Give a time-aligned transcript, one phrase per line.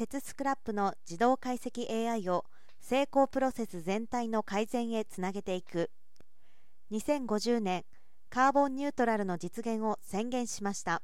[0.00, 2.46] 鉄スクラップの自動解析 AI を
[2.80, 5.90] 成功プロセス全体の改善へつなげていく。
[6.90, 7.84] 2050年
[8.30, 11.02] カーボンニュートラルの実現を宣言しました。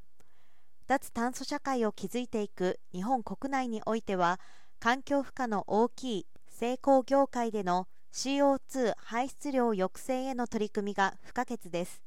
[0.87, 4.41] 脱炭素社会を築いていく日本国内においては
[4.81, 12.03] 環境負荷の大きい成功業界での CO2 排出量抑制への取り組みが不可欠です。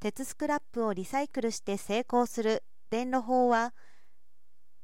[0.00, 3.72] 鉄スクラップをリサイクルして成功する電炉法は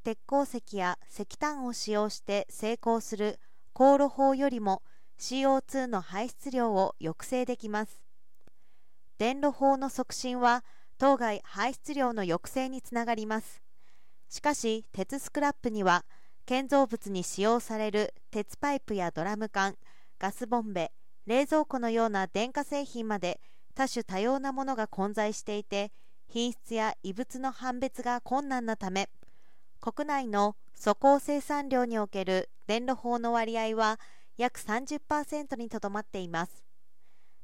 [0.07, 3.41] 鉄鉱石や石炭を使用して成功する
[3.73, 4.83] 航路法よりも
[5.19, 8.05] CO2 の排出量を抑制できます。
[9.19, 10.63] 電炉法の促進は
[10.97, 13.65] 当該排出量の抑制につながります。
[14.29, 16.05] しかし鉄スクラップには
[16.45, 19.75] 建造物に使用される鉄パイプやドラム缶
[20.21, 20.93] ガスボンベ
[21.27, 23.41] 冷蔵庫のような電化製品まで
[23.75, 25.91] 多種多様なものが混在していて
[26.29, 29.09] 品質や異物の判別が困難なため
[29.81, 33.99] 国内の粗鋼生産量における電炉法の割合は
[34.37, 36.65] 約30%にとどまっています。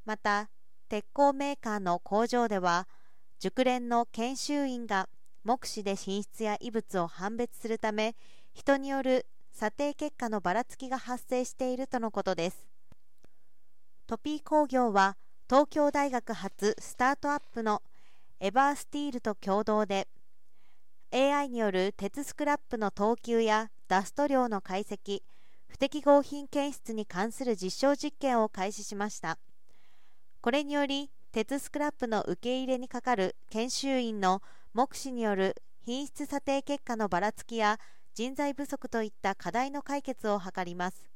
[0.04, 0.50] また
[0.88, 2.86] 鉄鋼メーカーの工場では
[3.38, 5.08] 熟練の研修員が
[5.44, 8.14] 目視で品質や異物を判別するため
[8.52, 12.66] 人による査定結果のばらつきが発生しているとのことです。
[14.06, 15.16] トピー工業は
[15.48, 17.82] 東京大学発スタートアップの
[18.40, 20.08] エバースティールと共同で
[21.14, 25.20] AI による鉄スクラップの等級やダスト量の解析
[25.68, 29.36] 不適合品検出に関する実証実験を開始しました。
[30.40, 34.40] これにより鉄スクラップの受け入れにかかる研修員の
[34.72, 35.54] 目視による
[35.84, 37.78] 品質査定結果のばらつきや
[38.14, 41.10] 人材不足といった課題の解決を図ります。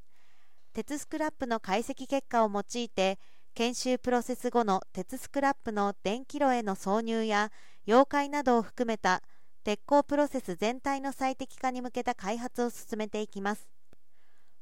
[0.75, 3.19] 鉄スクラップの解析結果を用いて
[3.55, 7.51] 研修プロセス後の鉄スクラップの電気炉への挿入や
[7.87, 9.23] 溶解などを含めた
[9.67, 13.67] 鉄鋼プロセス全体の最適化に向けた開発を進めていきます。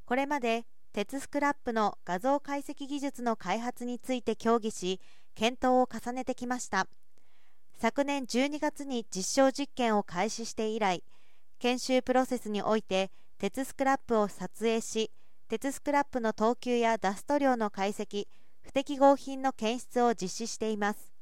[0.07, 5.03] これまで鉄スクラップの画像解析技術の開発について協議し
[5.35, 6.87] 検討を重ねてきました。
[7.77, 11.03] 昨年12月に実証実験を開始して以来
[11.59, 15.11] 研修プロセスにおいて鉄スクラップを撮影し
[15.51, 18.27] 鉄スクラップの等級やダスト量の解析
[18.63, 21.13] 不適合品の検出を実施しています。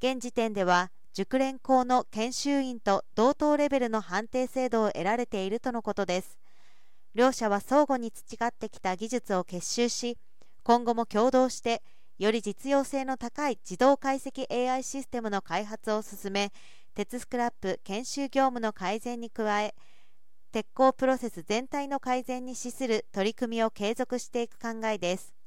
[0.00, 6.38] 現時点では熟練校の研修員と同等レベルの判定制度を得られているとのことです。
[7.14, 10.18] 両者は相互に培ってきた技術を結集し
[10.64, 11.82] 今後も共同して
[12.18, 16.52] より実用性の高い自動解析 AI システムの開発を進め
[16.96, 19.76] 鉄スクラップ研修業務の改善に加え
[20.50, 25.43] 鉄鋼プロセス全体の改善に資する取り組みを継続していく考えです。